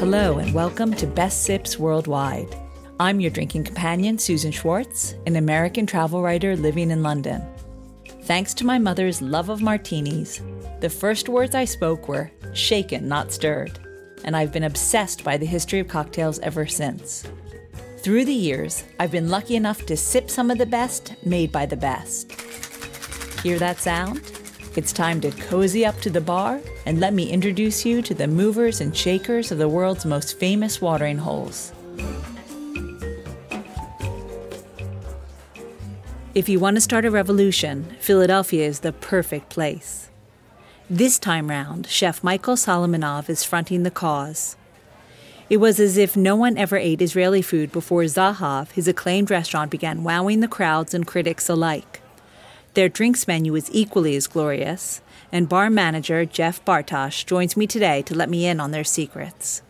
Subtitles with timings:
[0.00, 2.56] Hello, and welcome to Best Sips Worldwide.
[2.98, 7.42] I'm your drinking companion, Susan Schwartz, an American travel writer living in London.
[8.22, 10.40] Thanks to my mother's love of martinis,
[10.80, 13.78] the first words I spoke were shaken, not stirred,
[14.24, 17.26] and I've been obsessed by the history of cocktails ever since.
[17.98, 21.66] Through the years, I've been lucky enough to sip some of the best made by
[21.66, 22.32] the best.
[23.42, 24.39] Hear that sound?
[24.76, 28.28] It's time to cozy up to the bar and let me introduce you to the
[28.28, 31.72] movers and shakers of the world's most famous watering holes.
[36.32, 40.08] If you want to start a revolution, Philadelphia is the perfect place.
[40.88, 44.56] This time round, Chef Michael Solomonov is fronting the cause.
[45.48, 49.72] It was as if no one ever ate Israeli food before Zahav, his acclaimed restaurant,
[49.72, 51.99] began wowing the crowds and critics alike.
[52.74, 55.00] Their drinks menu is equally as glorious,
[55.32, 59.62] and bar manager Jeff Bartosh joins me today to let me in on their secrets.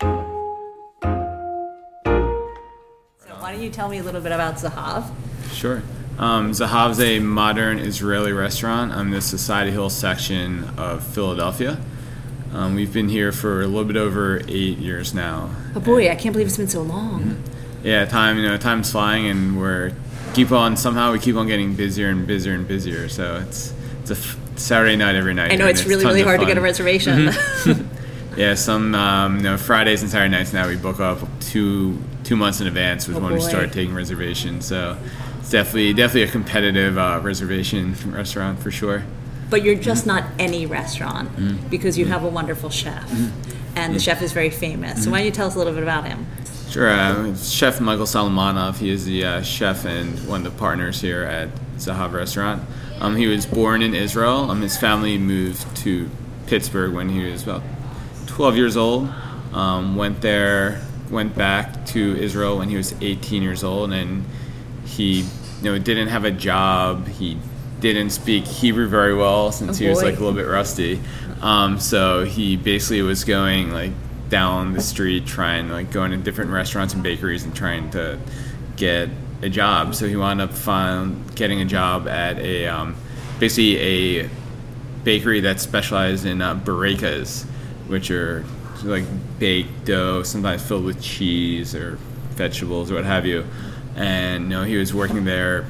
[0.00, 0.06] So,
[3.38, 5.10] why don't you tell me a little bit about Zahav?
[5.52, 5.82] Sure.
[6.18, 11.80] Um, Zahav's a modern Israeli restaurant on the Society Hill section of Philadelphia.
[12.52, 15.48] Um, we've been here for a little bit over eight years now.
[15.74, 17.22] Oh boy, I can't believe it's been so long.
[17.22, 17.86] Mm-hmm.
[17.86, 19.92] Yeah, time you know time's flying, and we're
[20.36, 23.08] keep on somehow we keep on getting busier and busier and busier.
[23.08, 25.50] So it's it's a f- Saturday night every night.
[25.50, 27.28] I know it's, it's really really hard to get a reservation.
[27.28, 27.96] Mm-hmm.
[28.36, 32.36] yeah, some um, you know Fridays and Saturday nights now we book up two two
[32.36, 33.36] months in advance was oh when boy.
[33.36, 34.66] we start taking reservations.
[34.66, 34.98] So
[35.40, 39.04] it's definitely definitely a competitive uh, reservation restaurant for sure.
[39.48, 40.26] But you're just mm-hmm.
[40.26, 41.68] not any restaurant mm-hmm.
[41.68, 42.12] because you mm-hmm.
[42.12, 43.10] have a wonderful chef,
[43.74, 45.04] and the chef is very famous.
[45.04, 46.26] So why don't you tell us a little bit about him?
[46.76, 46.90] Sure.
[46.90, 48.76] Uh, chef Michael Solomonov.
[48.76, 52.62] He is the uh, chef and one of the partners here at Zahav Restaurant.
[53.00, 54.50] Um, he was born in Israel.
[54.50, 56.10] Um, his family moved to
[56.46, 57.62] Pittsburgh when he was about
[58.26, 59.08] 12 years old.
[59.54, 64.26] Um, went there, went back to Israel when he was 18 years old, and
[64.84, 67.08] he, you know, didn't have a job.
[67.08, 67.38] He
[67.80, 71.00] didn't speak Hebrew very well since oh he was like a little bit rusty.
[71.40, 73.92] Um, so he basically was going like
[74.28, 78.18] down the street trying like going to different restaurants and bakeries and trying to
[78.76, 79.08] get
[79.42, 79.94] a job.
[79.94, 82.96] So he wound up find, getting a job at a um,
[83.38, 83.78] basically
[84.22, 84.30] a
[85.04, 87.44] bakery that specialized in uh, barekas,
[87.86, 88.44] which are
[88.82, 89.04] like
[89.38, 91.96] baked dough, sometimes filled with cheese or
[92.30, 93.44] vegetables or what have you.
[93.94, 95.66] And you know, he was working there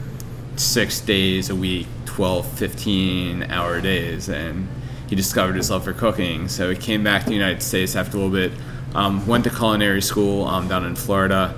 [0.56, 4.66] six days a week, 12, 15 hour days, and
[5.08, 6.48] he discovered his love for cooking.
[6.48, 8.52] So he came back to the United States after a little bit,
[8.94, 11.54] um, went to culinary school um, down in Florida,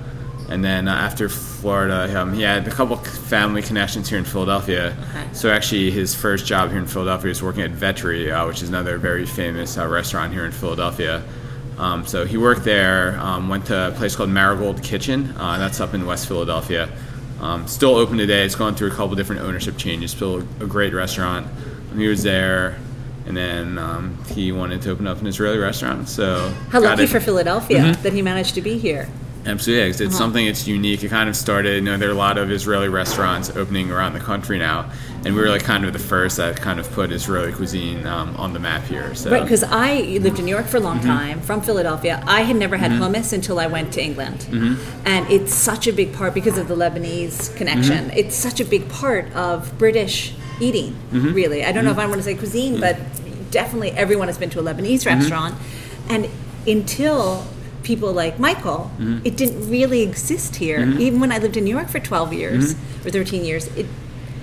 [0.49, 4.95] and then uh, after Florida, um, he had a couple family connections here in Philadelphia.
[5.11, 5.27] Okay.
[5.33, 8.69] So actually, his first job here in Philadelphia was working at Vetri, uh, which is
[8.69, 11.23] another very famous uh, restaurant here in Philadelphia.
[11.77, 15.79] Um, so he worked there, um, went to a place called Marigold Kitchen, uh, that's
[15.79, 16.89] up in West Philadelphia.
[17.39, 18.43] Um, still open today.
[18.43, 20.11] It's gone through a couple different ownership changes.
[20.11, 21.47] Still a great restaurant.
[21.95, 22.77] He was there
[23.29, 26.09] and then um, he wanted to open up an Israeli restaurant.
[26.09, 27.09] So how lucky it.
[27.09, 28.01] for Philadelphia mm-hmm.
[28.01, 29.07] that he managed to be here.
[29.45, 30.11] Absolutely, it's uh-huh.
[30.11, 31.01] something that's unique.
[31.03, 31.75] It kind of started.
[31.75, 34.91] You know, there are a lot of Israeli restaurants opening around the country now,
[35.23, 38.35] and we were like kind of the first that kind of put Israeli cuisine um,
[38.35, 39.15] on the map here.
[39.15, 39.31] So.
[39.31, 41.07] Right, because I lived in New York for a long mm-hmm.
[41.07, 42.21] time, from Philadelphia.
[42.27, 43.03] I had never had mm-hmm.
[43.03, 45.07] hummus until I went to England, mm-hmm.
[45.07, 48.05] and it's such a big part because of the Lebanese connection.
[48.05, 48.17] Mm-hmm.
[48.17, 51.33] It's such a big part of British eating, mm-hmm.
[51.33, 51.63] really.
[51.63, 52.97] I don't know if I want to say cuisine, but
[53.51, 55.19] definitely everyone has been to a Lebanese mm-hmm.
[55.19, 55.55] restaurant.
[56.09, 56.29] And
[56.67, 57.45] until
[57.83, 59.19] people like Michael, mm-hmm.
[59.25, 60.79] it didn't really exist here.
[60.79, 61.01] Mm-hmm.
[61.01, 63.07] Even when I lived in New York for 12 years mm-hmm.
[63.07, 63.85] or 13 years, it,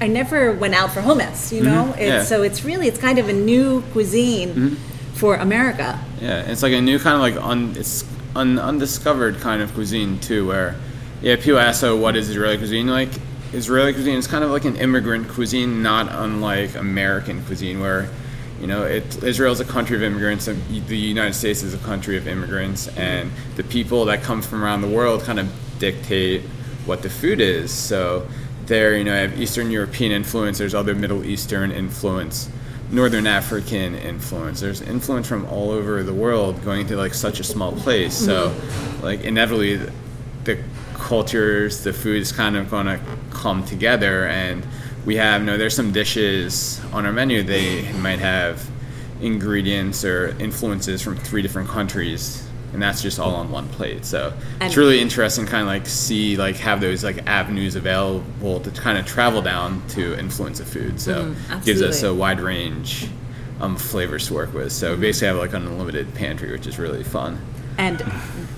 [0.00, 1.84] I never went out for hummus, you know?
[1.84, 2.00] Mm-hmm.
[2.00, 2.22] It's, yeah.
[2.24, 4.74] So it's really, it's kind of a new cuisine mm-hmm.
[5.14, 6.00] for America.
[6.20, 8.04] Yeah, it's like a new kind of like, un, it's
[8.34, 10.76] un, undiscovered kind of cuisine too, where,
[11.22, 12.86] yeah, people ask, so what is Israeli cuisine?
[12.86, 13.10] Like,
[13.56, 18.08] Israeli cuisine is kind of like an immigrant cuisine, not unlike American cuisine, where
[18.60, 22.16] you know, it, Israel is a country of immigrants, the United States is a country
[22.16, 26.42] of immigrants, and the people that come from around the world kind of dictate
[26.84, 27.70] what the food is.
[27.70, 28.26] So
[28.66, 32.48] there, you know, I have Eastern European influence, there's other Middle Eastern influence,
[32.90, 34.60] Northern African influence.
[34.60, 38.14] There's influence from all over the world going to like such a small place.
[38.14, 38.54] So,
[39.02, 39.80] like inevitably,
[40.44, 40.62] the
[40.94, 43.00] cultures, the food is kind of going to
[43.36, 44.66] come together and
[45.04, 48.68] we have you know there's some dishes on our menu they might have
[49.20, 54.32] ingredients or influences from three different countries and that's just all on one plate so
[54.60, 58.70] and it's really interesting kind of like see like have those like avenues available to
[58.70, 63.08] kind of travel down to influence the food so mm, gives us a wide range
[63.60, 64.72] um, flavors to work with.
[64.72, 67.40] So basically, I have like an unlimited pantry, which is really fun.
[67.78, 68.02] And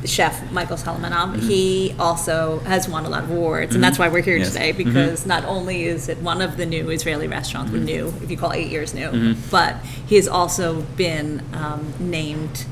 [0.04, 4.22] chef Michael Solomonov, he also has won a lot of awards, and that's why we're
[4.22, 4.52] here Yes.
[4.52, 8.30] today because not only is it one of the new Israeli restaurants, we're new, if
[8.30, 9.76] you call eight years new, but
[10.06, 12.64] he has also been um, named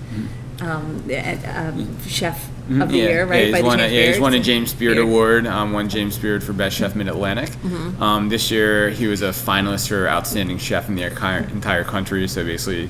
[0.61, 1.03] um,
[1.47, 3.47] um, chef of the year, right?
[3.47, 4.23] Yeah, by he's won, a, James yeah, he's Beard.
[4.23, 5.07] won a James Beard Beard.
[5.09, 5.47] Award.
[5.47, 7.51] Um, won James Beard for Best Chef Mid Atlantic.
[7.51, 8.03] Mm-hmm.
[8.03, 12.27] Um, this year, he was a finalist for Outstanding Chef in the entire entire country.
[12.29, 12.89] So basically,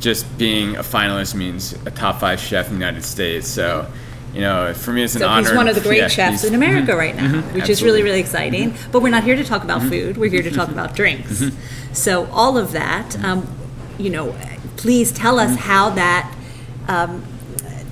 [0.00, 3.46] just being a finalist means a top five chef in the United States.
[3.46, 3.86] So,
[4.34, 5.48] you know, for me, it's an So honor.
[5.48, 7.40] he's one of the great yeah, chefs in America right mm-hmm.
[7.40, 8.70] now, which is really, really exciting.
[8.70, 8.92] Mm-hmm.
[8.92, 9.90] But we're not here to talk about mm-hmm.
[9.90, 10.16] food.
[10.16, 11.44] We're here to talk about drinks.
[11.92, 13.46] So all of that, um,
[13.98, 14.34] you know,
[14.76, 16.34] please tell us how that
[16.88, 17.24] um,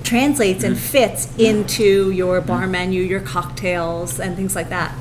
[0.03, 4.95] translates and fits into your bar menu, your cocktails, and things like that.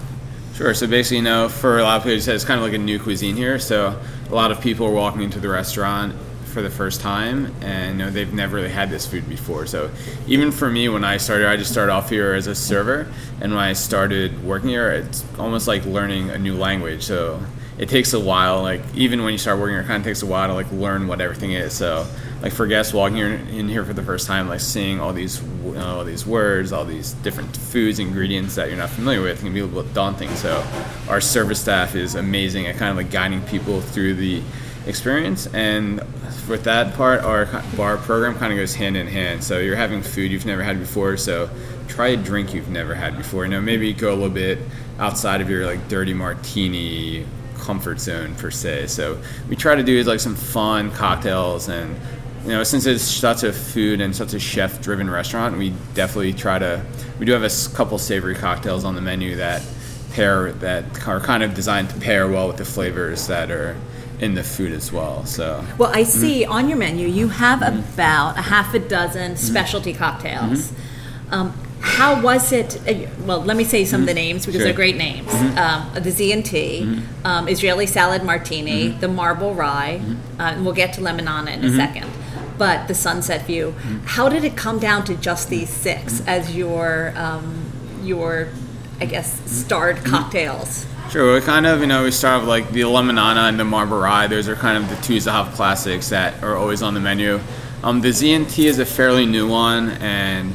[0.55, 0.75] Sure.
[0.75, 2.99] So basically, you know, for a lot of people, it's kind of like a new
[2.99, 3.59] cuisine here.
[3.61, 6.15] So a lot of people are walking into the restaurant
[6.49, 9.67] for the first time, and you know, they've never really had this food before.
[9.67, 9.91] So
[10.27, 13.53] even for me, when I started, I just started off here as a server, and
[13.53, 17.03] when I started working here, it's almost like learning a new language.
[17.05, 17.41] So
[17.79, 18.63] it takes a while.
[18.63, 20.71] Like even when you start working here, it kind of takes a while to like
[20.73, 21.73] learn what everything is.
[21.73, 22.07] So
[22.43, 25.41] like for guests walking here, in here for the first time, like seeing all these
[25.43, 29.41] you know, all these words, all these different foods, ingredients that you're not familiar with
[29.41, 30.31] can be a little daunting.
[30.37, 30.65] So
[31.09, 34.43] our service staff is amazing at kind of like guiding people through the
[34.89, 35.47] experience.
[35.49, 36.01] And
[36.49, 37.47] with that part, our
[37.77, 39.45] bar program kind of goes hand in hand.
[39.45, 41.17] So you're having food you've never had before.
[41.17, 41.51] So
[41.87, 43.45] try a drink you've never had before.
[43.45, 44.59] You know, maybe go a little bit
[44.99, 47.25] outside of your like dirty martini
[47.59, 48.87] comfort zone per se.
[48.89, 51.95] So we try to do like some fun cocktails and
[52.45, 56.33] you know since it's such a food and such a chef driven restaurant, we definitely
[56.33, 56.83] try to
[57.19, 59.63] we do have a couple savory cocktails on the menu that
[60.13, 63.77] pair that are kind of designed to pair well with the flavors that are
[64.21, 65.25] in the food as well.
[65.25, 66.53] So Well, I see mm-hmm.
[66.53, 67.79] on your menu you have mm-hmm.
[67.79, 69.37] about a half a dozen mm-hmm.
[69.37, 70.73] specialty cocktails.
[71.31, 72.77] Um, how was it?
[72.89, 74.65] uh, Well, let me say some of the names because Sure.
[74.65, 75.33] they're great names.
[75.57, 80.01] Um, the Z and T, um, Israeli salad martini, the marble rye,
[80.39, 82.11] uh, and we'll get to lemonana in a second.
[82.57, 83.75] But the sunset view.
[84.05, 87.71] How did it come down to just these six as your um,
[88.03, 88.49] your,
[89.01, 90.87] I guess, starred cocktails?
[91.11, 93.99] Sure, we kind of, you know, we start with like the Lemonana and the Marble
[93.99, 94.27] Rye.
[94.27, 97.41] Those are kind of the two Zahav classics that are always on the menu.
[97.83, 100.53] Um, the ZNT is a fairly new one, and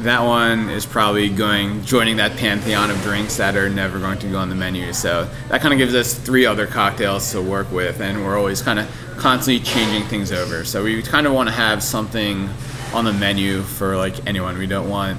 [0.00, 4.28] that one is probably going joining that pantheon of drinks that are never going to
[4.28, 4.92] go on the menu.
[4.92, 8.60] So that kind of gives us three other cocktails to work with, and we're always
[8.60, 10.66] kind of constantly changing things over.
[10.66, 12.50] So we kind of want to have something
[12.92, 14.58] on the menu for like anyone.
[14.58, 15.18] We don't want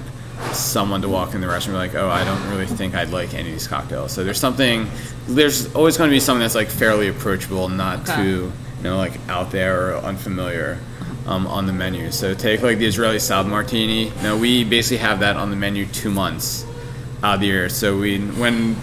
[0.51, 3.09] someone to walk in the restaurant and be like, oh, I don't really think I'd
[3.09, 4.11] like any of these cocktails.
[4.11, 4.87] So there's something,
[5.27, 8.15] there's always going to be something that's like fairly approachable, not Okay.
[8.15, 10.79] too, you know, like out there or unfamiliar
[11.25, 12.11] um, on the menu.
[12.11, 14.11] So take like the Israeli salad martini.
[14.21, 16.65] Now we basically have that on the menu two months
[17.23, 17.69] out of the year.
[17.69, 18.75] So we, when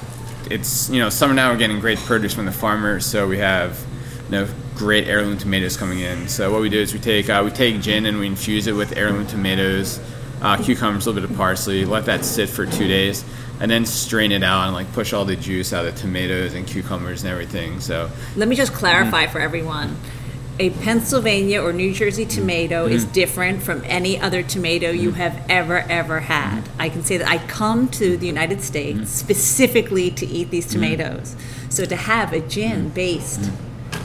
[0.51, 3.07] it's, you know, summer now we're getting great produce from the farmers.
[3.07, 3.79] So we have,
[4.27, 6.27] you know, great heirloom tomatoes coming in.
[6.29, 8.73] So what we do is we take, uh, we take gin and we infuse it
[8.73, 10.01] with heirloom tomatoes
[10.43, 13.25] uh, cucumbers, a little bit of parsley, let that sit for two days,
[13.61, 16.53] and then strain it out and like push all the juice out of the tomatoes
[16.55, 17.81] and cucumbers and everything.
[17.81, 19.31] So Let me just clarify Mm.
[19.31, 19.97] for everyone.
[20.59, 23.13] A Pennsylvania or New Jersey tomato is Mm.
[23.13, 26.63] different from any other tomato you have ever, ever had.
[26.79, 29.07] I can say that I come to the United States Mm.
[29.07, 31.37] specifically to eat these tomatoes.
[31.71, 33.49] So to have a gin based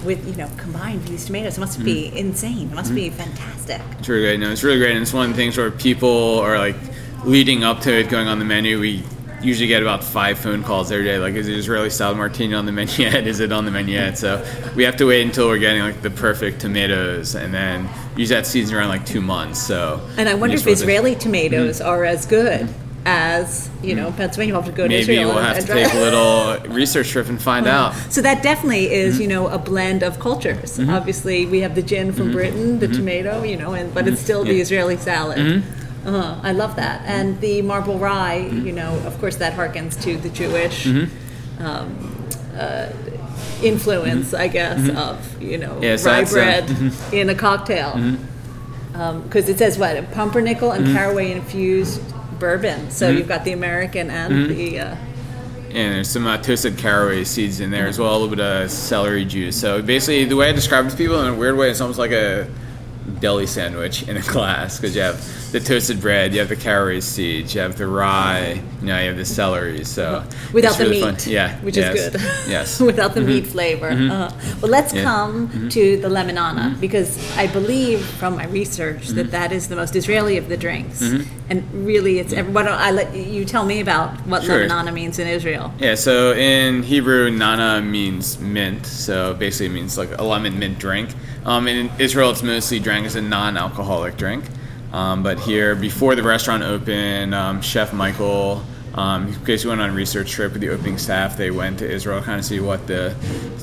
[0.07, 2.17] with, you know, combined these tomatoes, it must be mm-hmm.
[2.17, 2.69] insane.
[2.69, 3.17] It must be mm-hmm.
[3.17, 3.81] fantastic.
[3.99, 4.39] it's really great.
[4.39, 6.77] No, it's really great, and it's one of the things where people are like
[7.25, 8.79] leading up to it going on the menu.
[8.79, 9.03] We
[9.41, 11.19] usually get about five phone calls every day.
[11.19, 13.27] Like, is the Israeli salad martini on the menu yet?
[13.27, 14.17] Is it on the menu yet?
[14.17, 14.43] So
[14.75, 18.47] we have to wait until we're getting like the perfect tomatoes, and then use that
[18.47, 19.61] season around like two months.
[19.61, 21.89] So And I wonder if Israeli tomatoes mm-hmm.
[21.89, 22.73] are as good
[23.07, 24.53] as, you know, Pennsylvania.
[24.53, 26.59] We'll have to go to Maybe Israel we'll and- have and to take a little
[26.81, 27.95] research trip and find out.
[28.11, 30.77] So that definitely is, you know, a blend of cultures.
[30.77, 30.89] Mm-hmm.
[30.89, 34.43] Obviously, we have the gin from Britain, the tomato, you know, and but it's still
[34.43, 34.51] the.
[34.51, 34.61] Mm-hmm.
[34.67, 35.63] Israeli salad.
[36.05, 38.37] Uh, I love that, and the marble rye.
[38.67, 41.65] You know, of course, that harkens to the Jewish Mm-hmm.
[41.65, 41.87] um,
[42.57, 42.89] uh,
[43.63, 46.65] influence, I guess, of you know Yeah, so rye bread
[47.13, 47.91] in a cocktail.
[49.23, 52.01] Because it says what pumpernickel and caraway infused
[52.39, 52.91] bourbon.
[52.91, 54.79] So you've got the American and the.
[54.79, 54.95] Uh,
[55.69, 58.71] And there's some uh, toasted caraway seeds in there as well, a little bit of
[58.71, 59.59] celery juice.
[59.59, 61.99] So basically, the way I describe it to people in a weird way, it's almost
[61.99, 62.47] like a
[63.19, 67.01] deli sandwich in a glass because you have the toasted bread, you have the caraway
[67.01, 69.83] seeds, you have the rye, know, you have the celery.
[69.83, 70.51] So uh-huh.
[70.53, 71.33] without it's the really meat, fun.
[71.33, 72.21] yeah, which yes, is good.
[72.47, 73.29] Yes, without the mm-hmm.
[73.29, 73.89] meat flavor.
[73.89, 74.31] Uh,
[74.61, 75.03] well, let's Yeah.
[75.03, 75.69] come mm-hmm.
[75.69, 80.37] to the lemonana because I believe from my research that that is the most Israeli
[80.37, 81.01] of the drinks,
[81.49, 82.33] and really, it's.
[82.33, 84.67] Why don't I let you tell me about what Sure.
[84.67, 85.73] lemonana means in Israel?
[85.79, 90.79] Yeah, so in Hebrew, nana means mint, so basically it means like a lemon mint
[90.79, 91.09] drink.
[91.45, 94.43] Um, in Israel, it's mostly drank as a non-alcoholic drink.
[94.91, 98.63] Um, but here, before the restaurant opened, um, Chef Michael,
[98.93, 101.37] um, he basically went on a research trip with the opening staff.
[101.37, 103.15] They went to Israel, kind of see what the,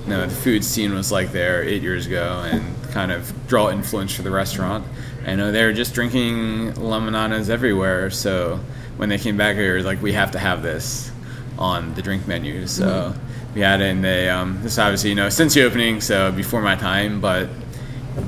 [0.02, 2.62] you know, the food scene was like there eight years ago, and
[2.92, 4.86] kind of draw influence for the restaurant.
[5.26, 8.60] I know they were just drinking lemonanas everywhere, so
[8.96, 11.10] when they came back here, like we have to have this
[11.58, 12.66] on the drink menu.
[12.66, 13.14] So
[13.54, 16.60] we had it, and they um, this obviously you know since the opening, so before
[16.60, 17.48] my time, but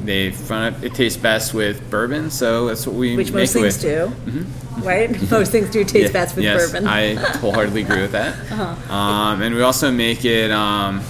[0.05, 3.27] they found it, it tastes best with bourbon, so that's what we make.
[3.27, 4.47] Which make most it things with.
[4.77, 5.31] do, right?
[5.31, 6.87] Most things do taste Yeah, best with yes, bourbon.
[6.87, 6.95] Uh-huh.
[6.97, 8.35] I wholeheartedly agree with that.
[8.91, 11.03] Um, and we also make it um,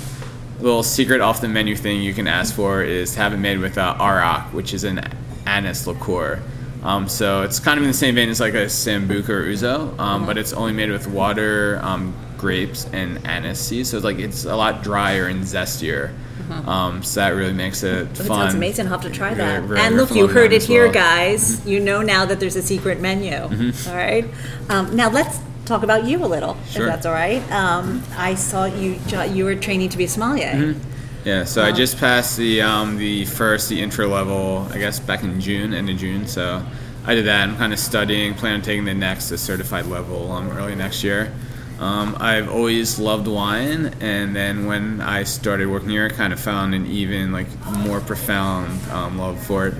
[0.58, 3.36] a little secret off the menu thing you can ask for is to have it
[3.38, 5.00] made with uh, arak, which is an
[5.46, 6.40] anise liqueur.
[6.82, 9.88] Um, so it's kind of in the same vein as like a sambuca or ouzo,
[9.98, 10.26] um, Uh-huh.
[10.26, 13.90] but it's only made with water, um, grapes, and anise seeds.
[13.90, 16.12] So it's like it's a lot drier and zestier.
[16.50, 18.14] Um, so that really makes it Uh-huh.
[18.14, 18.86] That sounds amazing.
[18.86, 19.62] I'll have to try that.
[19.64, 20.92] very and look, you heard it as here, well.
[20.92, 21.66] guys.
[21.66, 23.32] You know now that there's a secret menu.
[23.32, 23.88] Mm-hmm.
[23.90, 24.24] All right.
[24.68, 26.86] Um, now let's talk about you a little, Sure.
[26.86, 27.42] if that's all right.
[27.50, 28.98] Um, I saw you.
[29.34, 30.52] You were training to be a sommelier.
[30.52, 30.80] Mm-hmm.
[31.24, 35.24] Yeah, so I just passed the um, the first the intro level, I guess back
[35.24, 36.28] in June, end of June.
[36.28, 36.64] So
[37.04, 37.48] I did that.
[37.48, 41.02] I'm kind of studying, plan on taking the next, the certified level um, early next
[41.02, 41.32] year.
[41.78, 46.40] Um, I've always loved wine, and then when I started working here, I kind of
[46.40, 49.74] found an even like more profound um, love for it.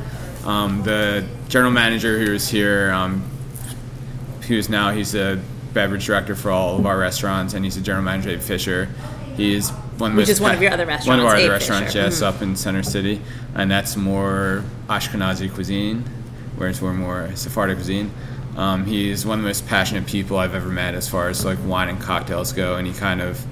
[0.45, 3.25] Um, the general manager who was here, um,
[4.43, 5.41] who's now he's a
[5.73, 8.89] beverage director for all of our restaurants, and he's a general manager at Fisher.
[9.35, 11.09] He's one of Which is one of your other restaurants.
[11.09, 12.05] One of our other restaurants, Fisher.
[12.05, 13.23] yes, up in Center City,
[13.55, 16.05] and that's more Ashkenazi cuisine,
[16.57, 18.11] whereas we're more Sephardic cuisine.
[18.57, 21.59] Um, he's one of the most passionate people I've ever met as far as like
[21.65, 23.45] wine and cocktails go, and he kind of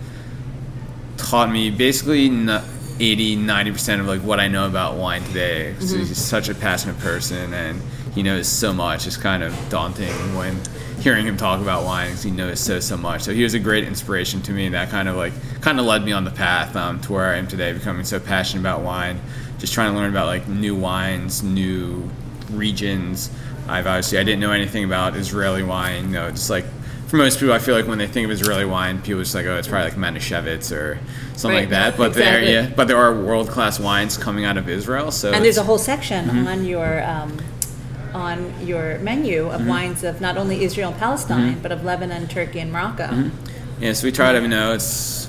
[1.16, 2.62] taught me basically n-
[3.00, 5.74] 80 90% of like what i know about wine today.
[5.78, 7.80] 'Cause he's such a passionate person and
[8.14, 9.06] he knows so much.
[9.08, 10.60] It's kind of daunting when
[11.00, 13.22] hearing him talk about wine because he knows so so much.
[13.22, 16.04] So he was a great inspiration to me that kind of like kind of led
[16.04, 19.20] me on the path um, to where i am today becoming so passionate about wine
[19.58, 22.08] just trying to learn about like new wines new
[22.52, 23.30] regions
[23.68, 26.64] i've obviously i didn't know anything about israeli wine you know just like
[27.08, 29.36] for most people, I feel like when they think of Israeli wine, people are just
[29.36, 30.98] like, oh, it's probably like Manischewitz or
[31.36, 31.60] something Right.
[31.60, 31.96] like that.
[31.96, 32.46] But Exactly.
[32.52, 35.12] there, yeah, but there are world class wines coming out of Israel.
[35.12, 36.46] So And there's a whole section Mm-hmm.
[36.48, 37.36] on your um,
[38.14, 39.54] on your menu Mm-hmm.
[39.54, 43.04] of wines of not only Israel and Palestine, but of Lebanon, Turkey, and Morocco.
[43.04, 43.82] Mm-hmm.
[43.84, 43.92] yeah.
[43.92, 45.26] So we try to, you know, it's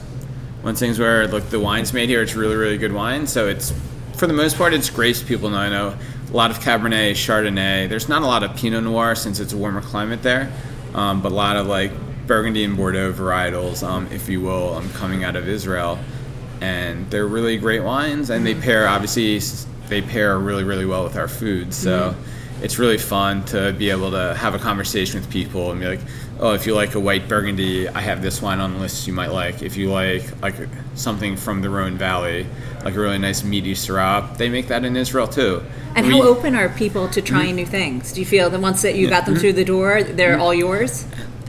[0.61, 2.23] one of things where look, the wine's made here.
[2.23, 3.27] It's really, really good wine.
[3.27, 3.73] So it's
[4.15, 5.21] for the most part, it's grapes.
[5.21, 5.57] People know.
[5.57, 5.97] I know
[6.35, 7.87] a lot of Cabernet, Chardonnay.
[7.87, 10.51] There's not a lot of Pinot Noir since it's a warmer climate there,
[10.93, 11.93] um, but a lot of like
[12.27, 15.97] Burgundy and Bordeaux varietals, um, if you will, um, coming out of Israel,
[16.59, 18.31] and they're really great wines.
[18.31, 19.39] And they pair obviously
[19.87, 21.73] they pair really, really well with our food.
[21.73, 22.13] So.
[22.61, 25.99] It's really fun to be able to have a conversation with people and be like,
[26.39, 29.13] "Oh, if you like a white Burgundy, I have this wine on the list you
[29.13, 29.61] might like.
[29.61, 30.55] If you like like
[30.95, 32.45] something from the Rhone Valley,
[32.83, 35.61] like a really nice meaty Syrah, they make that in Israel too."
[35.95, 38.13] And We- how open are people to trying new things?
[38.13, 39.31] Do you feel that once that you got Mm-hmm.
[39.33, 41.05] them through the door, they're all yours?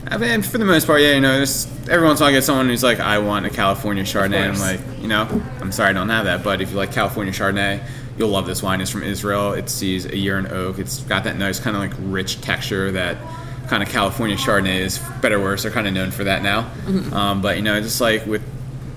[0.09, 1.43] I mean, for the most part, yeah, you know,
[1.89, 4.35] every once in a while I get someone who's like, I want a California Chardonnay.
[4.35, 5.27] And I'm like, you know,
[5.59, 7.81] I'm sorry I don't have that, but if you like California Chardonnay,
[8.17, 8.81] you'll love this wine.
[8.81, 9.53] It's from Israel.
[9.53, 10.79] It sees a year in oak.
[10.79, 13.17] It's got that nice kind of like rich texture that
[13.67, 15.63] kind of California Chardonnay is better or worse.
[15.63, 16.71] They're kind of known for that now.
[17.13, 18.41] Um, but, you know, just like with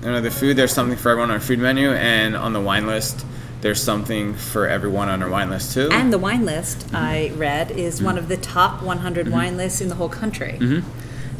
[0.01, 1.91] you know, the food, there's something for everyone on our food menu.
[1.91, 3.25] And on the wine list,
[3.61, 5.89] there's something for everyone on our wine list too.
[5.91, 8.05] And the wine list I read is Mm-hmm.
[8.05, 10.57] one of the top 100 wine lists in the whole country.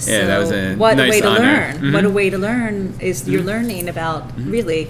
[0.07, 1.41] Yeah, that was a what nice a way to honor.
[1.41, 1.77] learn!
[1.77, 1.93] Mhm.
[1.93, 4.51] What a way to learn is you're learning about Mm-hmm.
[4.51, 4.85] really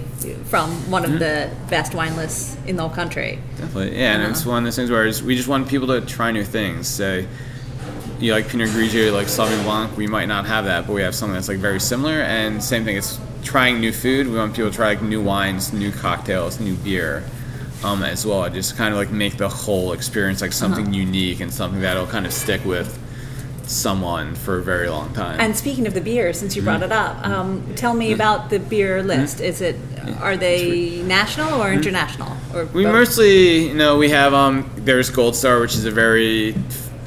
[0.46, 3.38] from one of the best wine lists in the whole country.
[3.58, 6.30] Definitely, yeah, and it's one of those things where we just want people to try
[6.30, 6.86] new things.
[6.88, 7.24] So,
[8.20, 11.02] you like Pinot Grigio, you like Sauvignon Blanc, we might not have that, but we
[11.02, 12.20] have something that's like very similar.
[12.22, 14.28] And same thing, it's trying new food.
[14.28, 17.24] We want people to try like new wines, new cocktails, new beer,
[17.82, 18.48] um, as well.
[18.48, 22.24] Just kind of like make the whole experience like something unique and something that'll kind
[22.26, 22.96] of stick with
[23.72, 25.40] someone for a very long time.
[25.40, 26.92] And speaking of the beer, since you brought Mm-hmm.
[26.92, 29.40] it up, um, tell me about the beer list.
[29.40, 29.76] Is it
[30.20, 32.76] are they national or international or Mm-hmm.
[32.76, 32.92] We both?
[32.92, 34.70] mostly, you know, we have um.
[34.76, 36.54] There's Gold Star, which is a very,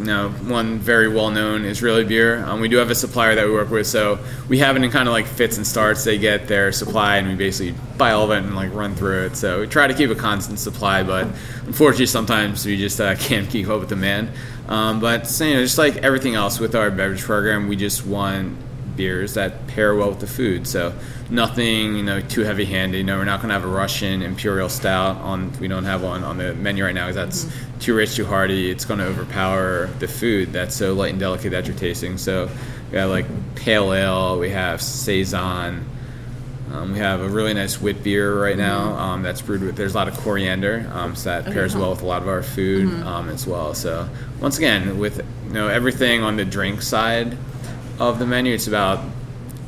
[0.06, 2.46] you know, one very well-known Israeli beer.
[2.46, 4.92] Um, we do have a supplier that we work with, so we have it in
[4.92, 6.04] kind of like fits and starts.
[6.04, 9.26] They get their supply, and we basically buy all of it and like run through
[9.26, 9.36] it.
[9.36, 11.26] So we try to keep a constant supply, but
[11.66, 14.30] unfortunately, sometimes we just uh, can't keep up with demand.
[14.68, 18.56] Um, but you know, just like everything else with our beverage program, we just want
[18.96, 20.68] beers that pair well with the food.
[20.68, 20.94] So
[21.30, 22.98] nothing, you know, too heavy-handed.
[22.98, 25.52] You know, we're not going to have a Russian imperial stout on.
[25.60, 28.70] We don't have one on the menu right now because that's too rich, too hearty.
[28.70, 32.18] It's going to overpower the food that's so light and delicate that you're tasting.
[32.18, 32.50] So
[32.92, 33.26] we have like
[33.56, 34.40] pale ale.
[34.40, 35.90] We have saison.
[36.72, 39.76] Um, we have a really nice wit beer right now um, that's brewed with.
[39.76, 42.42] There's a lot of coriander, um, so that pairs well with a lot of our
[42.42, 43.74] food um, as well.
[43.76, 44.10] So
[44.42, 47.38] once again, with you know everything on the drink side
[48.00, 49.00] of the menu, it's about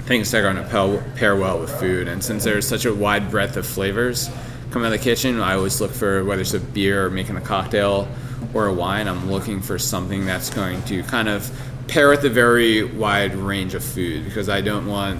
[0.08, 2.08] things that are going to pair, well with food.
[2.08, 4.30] And since there's such a wide breadth of flavors
[4.72, 7.36] coming out of the kitchen, I always look for whether it's a beer or making
[7.36, 8.08] a cocktail
[8.54, 9.08] or a wine.
[9.08, 11.52] I'm looking for something that's going to kind of
[11.88, 15.20] pair with a very wide range of food because I don't want.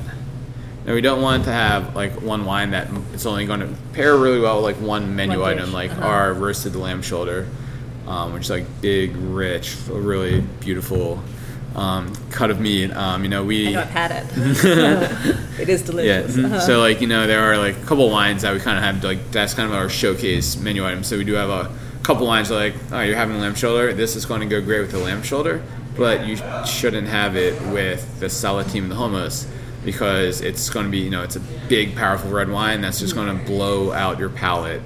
[0.86, 4.16] No, we don't want to have like one wine that it's only going to pair
[4.16, 6.08] really well with like one menu One item, like uh-huh.
[6.08, 7.46] our roasted lamb shoulder,
[8.08, 11.22] um, which is like big, rich, really beautiful
[11.78, 12.92] um, cut of meat.
[12.92, 14.26] Um, you know, we I know I've had it.
[15.60, 16.36] it is delicious.
[16.36, 16.46] mhm.
[16.46, 16.60] Uh-huh.
[16.60, 19.04] So like you know there are like a couple wines that we kind of have
[19.04, 21.04] like that's kind of our showcase menu item.
[21.04, 21.72] So we do have a
[22.04, 23.94] couple wines that like oh you're having lamb shoulder.
[23.94, 25.64] This is going to go great with the lamb shoulder,
[25.96, 29.48] but you shouldn't have it with the salatim and the hummus
[29.86, 33.14] because it's going to be you know it's a big powerful red wine that's just
[33.16, 34.82] going to blow out your palate.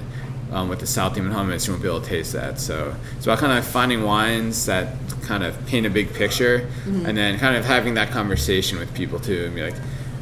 [0.52, 2.60] Um, with the salatim and hummus, you won't be able to taste that.
[2.60, 6.68] So it's about kind of finding wines that kind of paint a big picture,
[7.06, 9.76] and then kind of having that conversation with people too, and be like,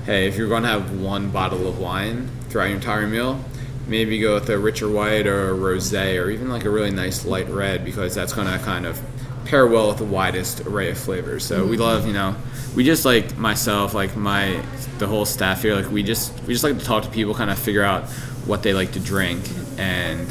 [0.05, 3.43] hey, if you're going to have one bottle of wine throughout your entire meal,
[3.87, 7.25] maybe go with a richer white or a rosé or even like a really nice
[7.25, 9.01] light red because that's going to kind of
[9.45, 11.43] pair well with the widest array of flavors.
[11.43, 12.35] So we love, you know,
[12.75, 14.63] we just like myself, like my
[14.99, 17.49] the whole staff here, like we just we just like to talk to people, kind
[17.49, 18.03] of figure out
[18.45, 19.43] what they like to drink
[19.79, 20.27] and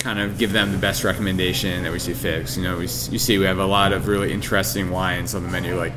[0.00, 2.12] kind of give them the best recommendation that we see.
[2.14, 5.42] 'Cause, You know, we, you see we have a lot of really interesting wines on
[5.42, 5.76] the menu.
[5.76, 5.92] Like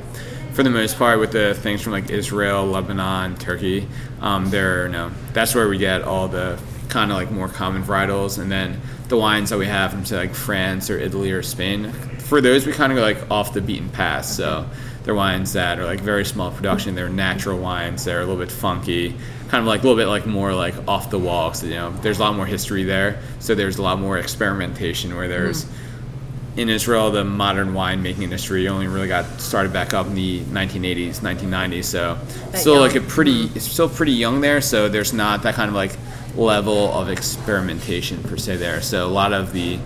[0.53, 3.87] for the most part, with the things from like Israel, Lebanon, Turkey,
[4.21, 6.57] um, they're you know that's where we get all the
[6.89, 10.17] kind of like more common varietals, and then the wines that we have from say
[10.17, 11.91] like France or Italy or Spain.
[12.19, 14.25] For those, we kind of go like off the beaten path.
[14.25, 14.65] So
[15.03, 16.95] they're wines that are like very small production.
[16.95, 18.03] They're natural wines.
[18.03, 19.15] They're a little bit funky,
[19.47, 21.53] kind of like a little bit like more like off the wall.
[21.53, 23.21] So you know, there's a lot more history there.
[23.39, 26.59] So there's a lot more experimentation where there's mm-hmm.
[26.59, 31.19] in Israel the modern winemaking industry only really got started back up in the 1980s,
[31.19, 31.85] 1990s.
[31.85, 32.15] So
[32.51, 33.55] That still like a pretty, mm-hmm.
[33.55, 34.61] it's still pretty young there.
[34.61, 35.97] So there's not that kind of like
[36.35, 38.81] level of experimentation per se there.
[38.81, 39.79] So a lot of the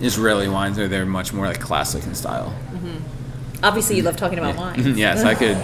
[0.00, 2.54] Israeli wines are they're much more like classic in style.
[2.72, 3.11] Mm-hmm.
[3.62, 4.76] Obviously, you love talking about wine.
[4.76, 4.98] Mm-hmm.
[4.98, 5.56] yes, I could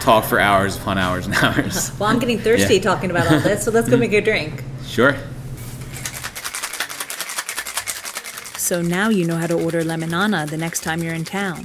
[0.00, 1.90] talk for hours upon hours and hours.
[1.98, 2.80] Well, I'm getting thirsty Yeah.
[2.82, 4.62] talking about all this, so let's go make a drink.
[4.84, 5.16] Sure.
[8.58, 11.64] So now you know how to order Lemonana the next time you're in town.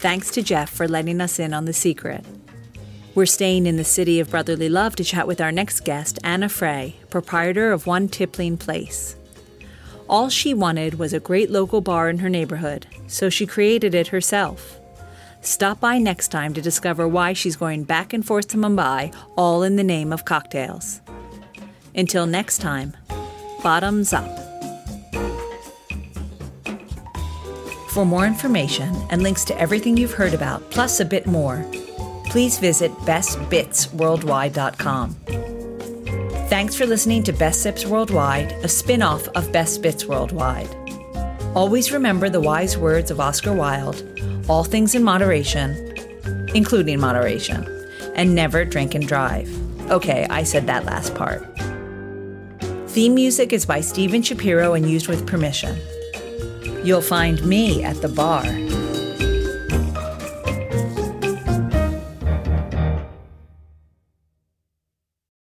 [0.00, 2.24] Thanks to Jeff for letting us in on the secret.
[3.14, 6.48] We're staying in the city of brotherly love to chat with our next guest, Anna
[6.48, 9.16] Frey, proprietor of One Tippling Place.
[10.08, 14.06] All she wanted was a great local bar in her neighborhood, so she created it
[14.08, 14.77] herself.
[15.48, 19.62] Stop by next time to discover why she's going back and forth to Mumbai, all
[19.62, 21.00] in the name of cocktails.
[21.94, 22.94] Until next time,
[23.62, 24.28] bottoms up.
[27.88, 31.64] For more information and links to everything you've heard about, plus a bit more,
[32.26, 35.14] please visit bestbitsworldwide.com.
[36.50, 40.68] Thanks for listening to Best Sips Worldwide, a spin off of Best Bits Worldwide.
[41.54, 44.04] Always remember the wise words of Oscar Wilde
[44.48, 45.94] all things in moderation,
[46.54, 47.66] including moderation,
[48.14, 49.48] and never drink and drive.
[49.90, 51.46] Okay, I said that last part.
[52.88, 55.78] Theme music is by Steven Shapiro and used with permission.
[56.84, 58.44] You'll find me at the bar